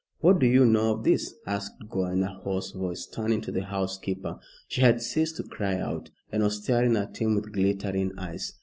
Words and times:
"What 0.21 0.39
do 0.39 0.47
you 0.47 0.65
know 0.65 0.95
of 0.95 1.03
this?" 1.03 1.35
asked 1.45 1.73
Gore, 1.87 2.11
in 2.11 2.23
a 2.23 2.33
hoarse 2.39 2.71
voice, 2.71 3.05
turning 3.05 3.39
to 3.41 3.51
the 3.51 3.61
housekeeper. 3.65 4.39
She 4.67 4.81
had 4.81 4.99
ceased 4.99 5.35
to 5.37 5.43
cry 5.43 5.75
out, 5.75 6.09
and 6.31 6.41
was 6.41 6.63
staring 6.63 6.95
at 6.97 7.17
him 7.17 7.35
with 7.35 7.53
glittering 7.53 8.17
eyes. 8.17 8.53